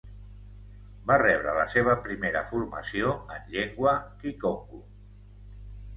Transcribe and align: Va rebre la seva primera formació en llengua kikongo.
Va 1.11 1.17
rebre 1.21 1.53
la 1.57 1.65
seva 1.73 1.95
primera 2.07 2.43
formació 2.53 3.13
en 3.37 3.45
llengua 3.57 3.97
kikongo. 4.25 4.85